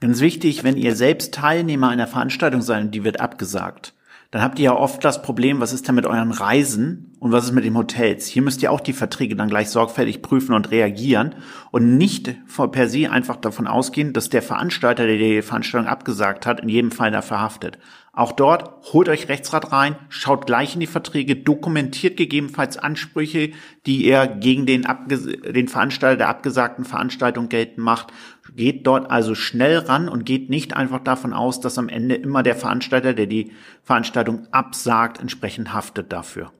Ganz 0.01 0.21
wichtig, 0.21 0.65
wenn 0.65 0.77
ihr 0.77 0.95
selbst 0.95 1.35
Teilnehmer 1.35 1.89
einer 1.89 2.07
Veranstaltung 2.07 2.63
seid 2.63 2.85
und 2.85 2.95
die 2.95 3.05
wird 3.05 3.21
abgesagt, 3.21 3.95
dann 4.31 4.43
habt 4.43 4.59
ihr 4.59 4.67
ja 4.67 4.77
oft 4.77 5.05
das 5.05 5.23
Problem, 5.23 5.61
was 5.61 5.73
ist 5.73 5.87
denn 5.87 5.95
mit 5.95 6.07
euren 6.07 6.33
Reisen 6.33 7.17
und 7.21 7.33
was 7.33 7.45
ist 7.45 7.53
mit 7.53 7.65
den 7.65 7.77
Hotels? 7.77 8.27
Hier 8.27 8.43
müsst 8.43 8.63
ihr 8.63 8.73
auch 8.73 8.81
die 8.81 8.93
Verträge 8.93 9.37
dann 9.37 9.49
gleich 9.49 9.71
sorgfältig 9.71 10.23
prüfen 10.23 10.55
und 10.55 10.71
reagieren 10.71 11.35
und 11.71 11.97
nicht 11.97 12.37
per 12.73 12.89
se 12.89 13.11
einfach 13.11 13.37
davon 13.37 13.67
ausgehen, 13.67 14.13
dass 14.13 14.29
der 14.29 14.43
Veranstalter, 14.43 15.07
der 15.07 15.17
die 15.17 15.43
Veranstaltung 15.43 15.89
abgesagt 15.89 16.47
hat, 16.47 16.61
in 16.61 16.69
jedem 16.69 16.91
Fall 16.91 17.11
da 17.11 17.23
verhaftet. 17.23 17.79
Auch 18.17 18.33
dort 18.33 18.73
holt 18.95 19.11
euch 19.11 19.29
Rechtsrat 19.29 19.73
rein, 19.73 19.95
schaut 20.09 20.47
gleich 20.47 20.73
in 20.73 20.81
die 20.81 20.87
Verträge, 20.87 21.37
dokumentiert 21.37 22.17
gegebenenfalls 22.17 22.79
Ansprüche, 22.79 23.51
die 23.85 24.07
ihr 24.07 24.27
gegen 24.27 24.65
den, 24.65 24.87
den 25.07 25.69
Veranstalter 25.69 26.17
der 26.17 26.29
abgesagten 26.29 26.87
Veranstaltung 26.87 27.51
geltend 27.51 27.77
macht. 27.77 28.15
Geht 28.57 28.87
dort 28.87 29.11
also 29.11 29.35
schnell 29.35 29.77
ran 29.77 30.09
und 30.09 30.25
geht 30.25 30.49
nicht 30.49 30.75
einfach 30.75 31.01
davon 31.01 31.35
aus, 31.35 31.61
dass 31.61 31.77
am 31.77 31.91
Ende 31.91 32.15
immer 32.15 32.43
der 32.43 32.57
Veranstalter, 32.57 33.13
der 33.13 33.27
die 33.27 33.53
Veranstaltung 33.83 34.49
absagt, 34.51 35.21
entsprechend 35.21 35.75
haftet 35.75 36.11
dafür. 36.11 36.53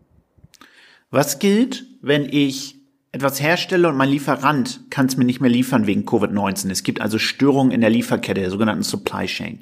Was 1.11 1.39
gilt, 1.39 1.87
wenn 2.03 2.27
ich 2.27 2.77
etwas 3.13 3.41
herstelle 3.41 3.89
und 3.89 3.97
mein 3.97 4.11
Lieferant 4.11 4.91
kann 4.91 5.07
es 5.07 5.17
mir 5.17 5.25
nicht 5.25 5.41
mehr 5.41 5.49
liefern 5.49 5.87
wegen 5.87 6.05
Covid-19? 6.05 6.71
Es 6.71 6.83
gibt 6.83 7.01
also 7.01 7.19
Störungen 7.19 7.73
in 7.73 7.81
der 7.81 7.89
Lieferkette, 7.89 8.43
der 8.43 8.51
sogenannten 8.51 8.83
Supply 8.83 9.25
Chain. 9.25 9.61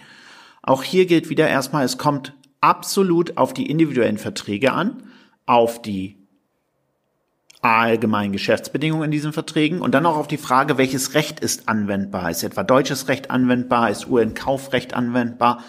Auch 0.66 0.83
hier 0.83 1.04
gilt 1.04 1.28
wieder 1.28 1.47
erstmal, 1.47 1.85
es 1.85 1.99
kommt 1.99 2.33
absolut 2.62 3.37
auf 3.37 3.52
die 3.52 3.71
individuellen 3.71 4.16
Verträge 4.16 4.73
an, 4.73 5.02
auf 5.44 5.83
die 5.83 6.16
allgemeinen 7.61 8.33
Geschäftsbedingungen 8.33 9.04
in 9.04 9.11
diesen 9.11 9.35
Verträgen 9.35 9.80
und 9.80 9.92
dann 9.92 10.06
auch 10.06 10.16
auf 10.16 10.26
die 10.26 10.38
Frage, 10.38 10.78
welches 10.78 11.14
Recht 11.14 11.40
ist 11.40 11.68
anwendbar. 11.68 12.30
Ist 12.30 12.42
etwa 12.42 12.62
deutsches 12.62 13.09
Recht 13.09 13.30
anwendbar? 13.30 13.90
Ist 13.90 14.09
UN-Kaufrecht 14.09 14.94
anwendbar? 14.94 15.62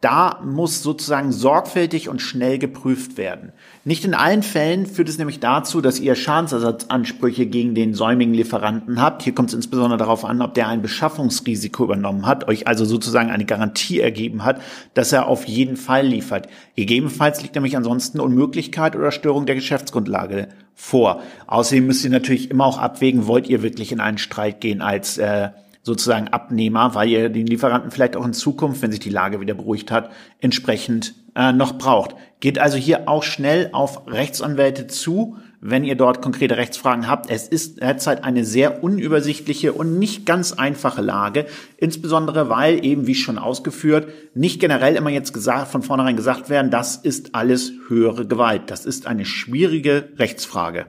Da 0.00 0.40
muss 0.42 0.82
sozusagen 0.82 1.30
sorgfältig 1.30 2.08
und 2.08 2.22
schnell 2.22 2.56
geprüft 2.56 3.18
werden. 3.18 3.52
Nicht 3.84 4.06
in 4.06 4.14
allen 4.14 4.42
Fällen 4.42 4.86
führt 4.86 5.10
es 5.10 5.18
nämlich 5.18 5.40
dazu, 5.40 5.82
dass 5.82 6.00
ihr 6.00 6.14
Schadensersatzansprüche 6.14 7.44
gegen 7.44 7.74
den 7.74 7.92
säumigen 7.92 8.32
Lieferanten 8.32 8.98
habt. 8.98 9.20
Hier 9.20 9.34
kommt 9.34 9.50
es 9.50 9.54
insbesondere 9.54 9.98
darauf 9.98 10.24
an, 10.24 10.40
ob 10.40 10.54
der 10.54 10.68
ein 10.68 10.80
Beschaffungsrisiko 10.80 11.84
übernommen 11.84 12.24
hat, 12.24 12.48
euch 12.48 12.66
also 12.66 12.86
sozusagen 12.86 13.30
eine 13.30 13.44
Garantie 13.44 14.00
ergeben 14.00 14.42
hat, 14.42 14.62
dass 14.94 15.12
er 15.12 15.26
auf 15.26 15.44
jeden 15.44 15.76
Fall 15.76 16.06
liefert. 16.06 16.48
Gegebenenfalls 16.76 17.42
liegt 17.42 17.54
nämlich 17.54 17.76
ansonsten 17.76 18.20
Unmöglichkeit 18.20 18.96
oder 18.96 19.12
Störung 19.12 19.44
der 19.44 19.54
Geschäftsgrundlage 19.54 20.48
vor. 20.74 21.20
Außerdem 21.46 21.86
müsst 21.86 22.04
ihr 22.04 22.10
natürlich 22.10 22.50
immer 22.50 22.64
auch 22.64 22.78
abwägen, 22.78 23.26
wollt 23.26 23.50
ihr 23.50 23.62
wirklich 23.62 23.92
in 23.92 24.00
einen 24.00 24.16
Streit 24.16 24.62
gehen 24.62 24.80
als 24.80 25.18
äh, 25.18 25.50
sozusagen 25.82 26.28
Abnehmer, 26.28 26.94
weil 26.94 27.08
ihr 27.08 27.28
den 27.28 27.46
Lieferanten 27.46 27.90
vielleicht 27.90 28.16
auch 28.16 28.24
in 28.24 28.32
Zukunft, 28.32 28.82
wenn 28.82 28.90
sich 28.90 29.00
die 29.00 29.10
Lage 29.10 29.40
wieder 29.40 29.54
beruhigt 29.54 29.90
hat, 29.90 30.10
entsprechend 30.40 31.14
äh, 31.34 31.52
noch 31.52 31.78
braucht. 31.78 32.14
Geht 32.40 32.58
also 32.58 32.76
hier 32.76 33.08
auch 33.08 33.22
schnell 33.22 33.70
auf 33.72 34.06
Rechtsanwälte 34.06 34.86
zu, 34.86 35.36
wenn 35.60 35.84
ihr 35.84 35.94
dort 35.94 36.22
konkrete 36.22 36.56
Rechtsfragen 36.56 37.06
habt. 37.06 37.30
Es 37.30 37.46
ist 37.46 37.80
derzeit 37.80 38.24
eine 38.24 38.44
sehr 38.44 38.82
unübersichtliche 38.82 39.72
und 39.72 39.98
nicht 39.98 40.24
ganz 40.24 40.52
einfache 40.52 41.02
Lage, 41.02 41.46
insbesondere 41.76 42.48
weil 42.48 42.84
eben, 42.84 43.06
wie 43.06 43.14
schon 43.14 43.38
ausgeführt, 43.38 44.08
nicht 44.34 44.60
generell 44.60 44.96
immer 44.96 45.10
jetzt 45.10 45.32
gesagt, 45.32 45.68
von 45.68 45.82
vornherein 45.82 46.16
gesagt 46.16 46.48
werden, 46.48 46.70
das 46.70 46.96
ist 46.96 47.34
alles 47.34 47.72
höhere 47.88 48.26
Gewalt. 48.26 48.70
Das 48.70 48.86
ist 48.86 49.06
eine 49.06 49.26
schwierige 49.26 50.08
Rechtsfrage. 50.18 50.86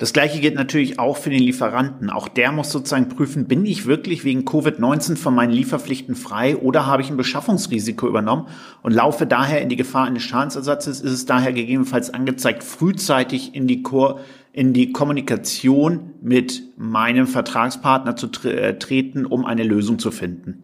Das 0.00 0.14
gleiche 0.14 0.40
gilt 0.40 0.54
natürlich 0.54 0.98
auch 0.98 1.18
für 1.18 1.28
den 1.28 1.42
Lieferanten. 1.42 2.08
Auch 2.08 2.26
der 2.26 2.52
muss 2.52 2.72
sozusagen 2.72 3.10
prüfen, 3.10 3.46
bin 3.46 3.66
ich 3.66 3.84
wirklich 3.84 4.24
wegen 4.24 4.46
Covid-19 4.46 5.16
von 5.16 5.34
meinen 5.34 5.52
Lieferpflichten 5.52 6.14
frei 6.14 6.56
oder 6.56 6.86
habe 6.86 7.02
ich 7.02 7.10
ein 7.10 7.18
Beschaffungsrisiko 7.18 8.08
übernommen 8.08 8.46
und 8.82 8.94
laufe 8.94 9.26
daher 9.26 9.60
in 9.60 9.68
die 9.68 9.76
Gefahr 9.76 10.06
eines 10.06 10.22
Schadensersatzes, 10.22 11.02
ist 11.02 11.12
es 11.12 11.26
daher 11.26 11.52
gegebenenfalls 11.52 12.14
angezeigt, 12.14 12.64
frühzeitig 12.64 13.54
in 13.54 13.66
die, 13.66 13.82
Ko 13.82 14.20
in 14.54 14.72
die 14.72 14.90
Kommunikation 14.90 16.14
mit 16.22 16.62
meinem 16.78 17.26
Vertragspartner 17.26 18.16
zu 18.16 18.28
tre 18.28 18.58
äh, 18.58 18.78
treten, 18.78 19.26
um 19.26 19.44
eine 19.44 19.64
Lösung 19.64 19.98
zu 19.98 20.10
finden. 20.10 20.62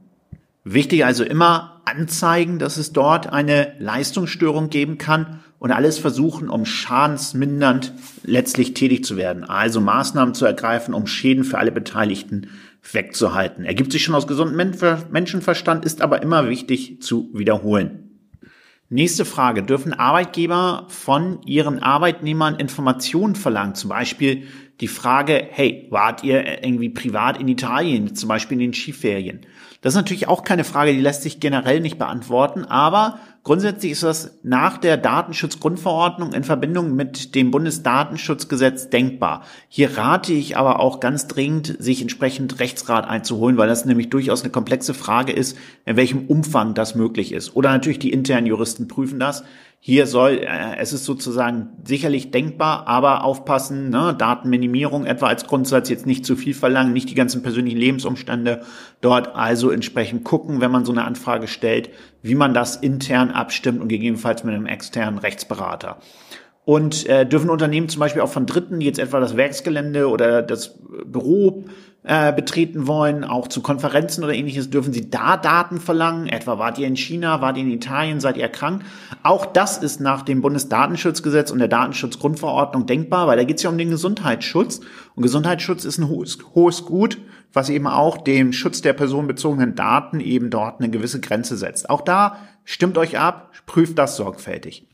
Wichtig 0.65 1.05
also 1.05 1.25
immer 1.25 1.83
anzeigen, 1.85 2.59
dass 2.59 2.79
es 2.79 2.95
dort 2.95 3.31
eine 3.31 3.75
Leistungsstörung 3.81 4.71
geben 4.71 4.97
kann 4.97 5.41
und 5.59 5.73
alles 5.73 5.99
versuchen, 5.99 6.49
um 6.49 6.65
schadensmindernd 6.65 7.93
letztlich 8.23 8.75
tätig 8.75 9.05
zu 9.05 9.17
werden. 9.17 9.45
Also 9.45 9.81
Maßnahmen 9.81 10.35
zu 10.35 10.45
ergreifen, 10.45 10.95
um 10.95 11.07
Schäden 11.07 11.45
für 11.45 11.59
alle 11.59 11.73
Beteiligten 11.73 12.49
wegzuhalten. 12.93 13.65
Ergibt 13.65 13.93
sich 13.93 14.05
schon 14.05 14.15
aus 14.15 14.27
gesundem 14.27 14.73
Menschenverstand, 15.11 15.85
ist 15.85 16.03
aber 16.03 16.23
immer 16.23 16.49
wichtig 16.49 17.03
zu 17.03 17.31
wiederholen. 17.33 18.03
Nächste 18.89 19.25
Frage. 19.25 19.65
Dürfen 19.65 19.93
Arbeitgeber 19.93 20.87
von 20.89 21.43
ihren 21.43 21.83
Arbeitnehmern 21.83 22.55
Informationen 22.55 23.35
verlangen? 23.35 23.75
Zum 23.75 23.91
Beispiel 23.91 24.45
die 24.81 24.87
Frage, 24.87 25.49
hey, 25.51 25.89
wart 25.91 26.23
ihr 26.23 26.63
irgendwie 26.63 26.91
privat 26.91 27.41
in 27.41 27.49
Italien, 27.49 28.15
zum 28.15 28.29
Beispiel 28.29 28.61
in 28.61 28.71
den 28.71 28.75
Skiferien? 28.75 29.41
Das 29.81 29.95
ist 29.95 29.97
natürlich 29.97 30.29
auch 30.29 30.45
keine 30.45 30.63
Frage, 30.63 30.93
die 30.93 31.01
lässt 31.01 31.23
sich 31.23 31.41
generell 31.41 31.81
nicht 31.81 31.99
beantworten, 31.99 32.65
aber 32.65 33.19
grundsätzlich 33.47 33.93
ist 33.93 34.03
das 34.03 34.41
nach 34.43 34.77
der 34.77 34.97
Datenschutzgrundverordnung 34.97 36.33
in 36.33 36.43
Verbindung 36.43 36.97
mit 36.97 37.37
dem 37.37 37.53
Bundesdatenschutzgesetz 37.53 38.91
denkbar. 38.91 39.45
Hier 39.69 39.97
rate 39.97 40.33
ich 40.33 40.57
aber 40.57 40.81
auch 40.81 40.99
ganz 40.99 41.29
dringend, 41.29 41.77
sich 41.79 42.03
entsprechend 42.03 42.59
Rechtsrat 42.59 43.07
einzuholen, 43.07 43.57
weil 43.57 43.69
das 43.69 43.85
nämlich 43.85 44.11
durchaus 44.11 44.43
eine 44.43 44.51
komplexe 44.51 44.95
Frage 44.95 45.31
ist, 45.31 45.57
in 45.85 45.97
welchem 45.97 46.27
Umfang 46.27 46.75
das 46.75 46.97
möglich 46.97 47.31
ist. 47.31 47.55
Oder 47.55 47.71
natürlich 47.71 48.01
die 48.01 48.13
internen 48.13 48.49
Juristen 48.49 48.89
prüfen 48.89 49.21
das. 49.21 49.45
Hier 49.89 50.09
soll, 50.09 50.39
äh, 50.39 50.79
es 50.79 50.93
ist 50.93 51.05
sozusagen 51.05 51.69
sicherlich 51.85 52.33
denkbar, 52.33 52.89
aber 52.89 53.23
aufpassen, 53.23 53.89
ne, 53.89 54.17
Datenminimierung 54.19 55.07
etwa 55.07 55.29
als 55.29 55.47
Grundsatz 55.47 55.89
jetzt 55.89 56.07
nicht 56.07 56.27
zu 56.27 56.35
viel 56.35 56.55
verlangen, 56.55 56.93
nicht 56.93 57.09
die 57.09 57.15
ganzen 57.15 57.45
persönlichen 57.45 57.79
Lebensumstände 57.79 58.63
dort 59.01 59.37
also 59.37 59.71
entsprechend 59.71 60.25
gucken, 60.25 60.61
wenn 60.61 60.73
man 60.73 60.85
so 60.85 60.91
eine 60.91 61.05
Anfrage 61.05 61.47
stellt, 61.47 61.91
wie 62.21 62.35
man 62.35 62.53
das 62.53 62.75
intern 62.75 63.31
abstimmt 63.31 63.81
und 63.81 63.87
gegebenenfalls 63.87 64.43
mit 64.43 64.57
einem 64.57 64.67
externen 64.67 65.21
Rechtsberater. 65.21 65.99
Und 66.65 67.07
äh, 67.07 67.25
dürfen 67.25 67.49
Unternehmen 67.49 67.89
zum 67.89 68.01
Beispiel 68.01 68.23
auch 68.23 68.33
von 68.33 68.45
Dritten, 68.45 68.81
jetzt 68.81 68.99
etwa 68.99 69.21
das 69.21 69.37
Werksgelände 69.37 70.09
oder 70.09 70.43
das 70.43 70.81
Büro 71.05 71.65
äh, 72.09 72.33
betreten 72.33 72.87
wollen, 72.87 73.25
auch 73.25 73.49
zu 73.49 73.61
Konferenzen 73.61 74.23
oder 74.23 74.33
ähnliches, 74.33 74.71
dürfen 74.71 74.93
sie 74.93 75.11
da 75.11 75.37
Daten 75.37 75.81
verlangen. 75.81 76.29
Etwa 76.29 76.57
wart 76.57 76.79
ihr 76.79 76.87
in 76.87 76.97
China, 76.97 77.41
wart 77.41 77.57
ihr 77.57 77.65
in 77.65 77.71
Italien, 77.73 78.21
seid 78.21 78.37
ihr 78.37 78.49
krank. 78.49 78.85
Auch 79.25 79.45
das 79.45 79.79
ist 79.79 80.01
nach 80.01 80.23
dem 80.23 80.41
Bundesdatenschutzgesetz 80.41 81.51
und 81.51 81.59
der 81.59 81.67
Datenschutzgrundverordnung 81.67 82.87
denkbar, 82.87 83.27
weil 83.27 83.37
da 83.37 83.43
geht 83.43 83.57
es 83.57 83.65
ja 83.65 83.71
um 83.71 83.79
den 83.79 83.91
Gesundheitsschutz. 83.91 84.81
Und 85.17 85.25
Gesundheitsschutz 85.25 85.85
ist 85.85 85.99
ein 85.99 86.09
hohes, 86.09 86.39
hohes 86.55 86.85
Gut, 86.85 87.19
was 87.53 87.71
eben 87.71 87.89
auch 87.89 88.19
dem 88.19 88.53
Schutz 88.53 88.83
der 88.83 88.93
personenbezogenen 88.93 89.75
Daten 89.75 90.21
eben 90.21 90.49
dort 90.49 90.81
eine 90.81 90.91
gewisse 90.91 91.19
Grenze 91.19 91.57
setzt. 91.57 91.91
Auch 91.91 92.03
da 92.03 92.37
stimmt 92.65 92.99
euch 92.99 93.19
ab, 93.19 93.51
prüft 93.67 93.99
das 93.99 94.17
sorgfältig. 94.17 94.87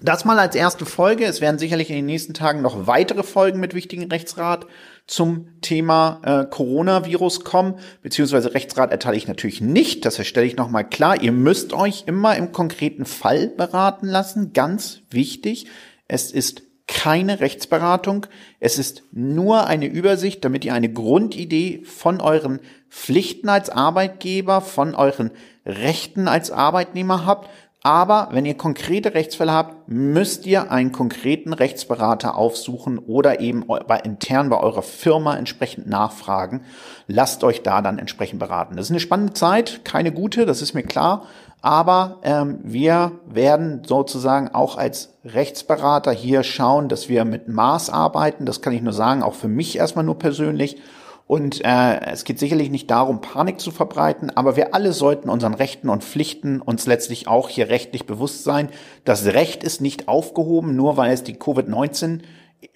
Das 0.00 0.26
mal 0.26 0.38
als 0.38 0.54
erste 0.54 0.84
Folge. 0.84 1.24
Es 1.24 1.40
werden 1.40 1.58
sicherlich 1.58 1.88
in 1.88 1.96
den 1.96 2.06
nächsten 2.06 2.34
Tagen 2.34 2.60
noch 2.60 2.86
weitere 2.86 3.22
Folgen 3.22 3.60
mit 3.60 3.74
wichtigen 3.74 4.10
Rechtsrat 4.10 4.66
zum 5.06 5.60
Thema 5.60 6.20
äh, 6.24 6.46
Coronavirus 6.46 7.44
kommen, 7.44 7.78
beziehungsweise 8.02 8.54
Rechtsrat 8.54 8.90
erteile 8.90 9.16
ich 9.16 9.28
natürlich 9.28 9.60
nicht. 9.60 10.04
Das 10.04 10.24
stelle 10.26 10.46
ich 10.46 10.56
nochmal 10.56 10.88
klar. 10.88 11.22
Ihr 11.22 11.32
müsst 11.32 11.72
euch 11.72 12.04
immer 12.06 12.36
im 12.36 12.52
konkreten 12.52 13.04
Fall 13.04 13.48
beraten 13.48 14.06
lassen. 14.06 14.52
Ganz 14.52 15.02
wichtig. 15.10 15.66
Es 16.08 16.32
ist 16.32 16.62
keine 16.88 17.40
Rechtsberatung. 17.40 18.26
Es 18.60 18.78
ist 18.78 19.02
nur 19.12 19.66
eine 19.66 19.86
Übersicht, 19.86 20.44
damit 20.44 20.64
ihr 20.64 20.74
eine 20.74 20.92
Grundidee 20.92 21.82
von 21.84 22.20
euren 22.20 22.60
Pflichten 22.90 23.48
als 23.48 23.70
Arbeitgeber, 23.70 24.60
von 24.60 24.94
euren 24.94 25.30
Rechten 25.64 26.28
als 26.28 26.50
Arbeitnehmer 26.50 27.26
habt 27.26 27.48
aber 27.86 28.30
wenn 28.32 28.44
ihr 28.46 28.56
konkrete 28.56 29.14
Rechtsfälle 29.14 29.52
habt, 29.52 29.88
müsst 29.88 30.44
ihr 30.44 30.72
einen 30.72 30.90
konkreten 30.90 31.52
Rechtsberater 31.52 32.36
aufsuchen 32.36 32.98
oder 32.98 33.38
eben 33.38 33.64
bei, 33.86 34.00
intern 34.00 34.48
bei 34.48 34.58
eurer 34.58 34.82
Firma 34.82 35.36
entsprechend 35.36 35.86
nachfragen. 35.86 36.62
Lasst 37.06 37.44
euch 37.44 37.62
da 37.62 37.82
dann 37.82 38.00
entsprechend 38.00 38.40
beraten. 38.40 38.74
Das 38.74 38.86
ist 38.86 38.90
eine 38.90 38.98
spannende 38.98 39.34
Zeit, 39.34 39.84
keine 39.84 40.10
gute, 40.10 40.46
das 40.46 40.62
ist 40.62 40.74
mir 40.74 40.82
klar. 40.82 41.26
Aber 41.62 42.18
ähm, 42.24 42.58
wir 42.64 43.12
werden 43.24 43.82
sozusagen 43.86 44.48
auch 44.48 44.76
als 44.76 45.14
Rechtsberater 45.24 46.10
hier 46.10 46.42
schauen, 46.42 46.88
dass 46.88 47.08
wir 47.08 47.24
mit 47.24 47.46
Maß 47.46 47.90
arbeiten. 47.90 48.46
Das 48.46 48.62
kann 48.62 48.72
ich 48.72 48.82
nur 48.82 48.94
sagen, 48.94 49.22
auch 49.22 49.34
für 49.34 49.46
mich 49.46 49.78
erstmal 49.78 50.04
nur 50.04 50.18
persönlich 50.18 50.78
und 51.26 51.64
äh, 51.64 52.00
es 52.12 52.24
geht 52.24 52.38
sicherlich 52.38 52.70
nicht 52.70 52.90
darum, 52.90 53.20
Panik 53.20 53.58
zu 53.58 53.72
verbreiten, 53.72 54.30
aber 54.36 54.54
wir 54.54 54.74
alle 54.74 54.92
sollten 54.92 55.28
unseren 55.28 55.54
Rechten 55.54 55.88
und 55.88 56.04
Pflichten 56.04 56.60
uns 56.60 56.86
letztlich 56.86 57.26
auch 57.26 57.48
hier 57.48 57.68
rechtlich 57.68 58.06
bewusst 58.06 58.44
sein. 58.44 58.68
Das 59.04 59.26
Recht 59.26 59.64
ist 59.64 59.80
nicht 59.80 60.06
aufgehoben, 60.06 60.76
nur 60.76 60.96
weil 60.96 61.12
es 61.12 61.24
die 61.24 61.34
Covid-19 61.34 62.20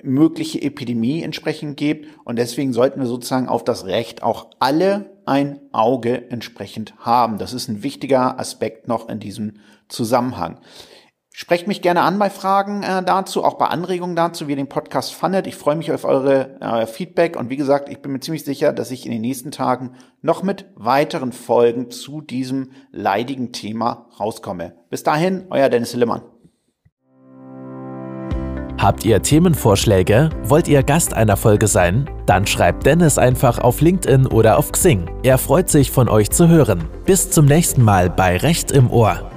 mögliche 0.02 0.60
Epidemie 0.62 1.22
entsprechend 1.22 1.76
gibt. 1.76 2.08
Und 2.24 2.38
deswegen 2.40 2.72
sollten 2.72 3.00
wir 3.00 3.06
sozusagen 3.06 3.48
auf 3.48 3.62
das 3.62 3.86
Recht 3.86 4.22
auch 4.22 4.48
alle 4.58 5.10
ein 5.26 5.60
Auge 5.70 6.30
entsprechend 6.30 6.94
haben. 6.98 7.38
Das 7.38 7.52
ist 7.52 7.68
ein 7.68 7.84
wichtiger 7.84 8.40
Aspekt 8.40 8.88
noch 8.88 9.08
in 9.08 9.20
diesem 9.20 9.54
Zusammenhang. 9.88 10.58
Sprecht 11.40 11.66
mich 11.66 11.80
gerne 11.80 12.02
an 12.02 12.18
bei 12.18 12.28
Fragen 12.28 12.82
äh, 12.82 13.02
dazu, 13.02 13.42
auch 13.44 13.54
bei 13.54 13.64
Anregungen 13.64 14.14
dazu, 14.14 14.46
wie 14.46 14.50
ihr 14.50 14.56
den 14.56 14.68
Podcast 14.68 15.14
fandet. 15.14 15.46
Ich 15.46 15.56
freue 15.56 15.74
mich 15.74 15.90
auf 15.90 16.04
eure 16.04 16.60
äh, 16.60 16.86
Feedback 16.86 17.34
und 17.34 17.48
wie 17.48 17.56
gesagt, 17.56 17.88
ich 17.88 18.02
bin 18.02 18.12
mir 18.12 18.20
ziemlich 18.20 18.44
sicher, 18.44 18.74
dass 18.74 18.90
ich 18.90 19.06
in 19.06 19.10
den 19.10 19.22
nächsten 19.22 19.50
Tagen 19.50 19.92
noch 20.20 20.42
mit 20.42 20.66
weiteren 20.74 21.32
Folgen 21.32 21.90
zu 21.90 22.20
diesem 22.20 22.72
leidigen 22.92 23.52
Thema 23.52 24.10
rauskomme. 24.20 24.74
Bis 24.90 25.02
dahin, 25.02 25.46
euer 25.48 25.70
Dennis 25.70 25.92
Hillemann. 25.92 26.20
Habt 28.76 29.06
ihr 29.06 29.22
Themenvorschläge? 29.22 30.28
Wollt 30.44 30.68
ihr 30.68 30.82
Gast 30.82 31.14
einer 31.14 31.38
Folge 31.38 31.68
sein? 31.68 32.10
Dann 32.26 32.46
schreibt 32.46 32.84
Dennis 32.84 33.16
einfach 33.16 33.60
auf 33.60 33.80
LinkedIn 33.80 34.26
oder 34.26 34.58
auf 34.58 34.72
Xing. 34.72 35.10
Er 35.22 35.38
freut 35.38 35.70
sich 35.70 35.90
von 35.90 36.10
euch 36.10 36.30
zu 36.30 36.48
hören. 36.48 36.86
Bis 37.06 37.30
zum 37.30 37.46
nächsten 37.46 37.82
Mal 37.82 38.10
bei 38.10 38.36
Recht 38.36 38.72
im 38.72 38.90
Ohr. 38.90 39.30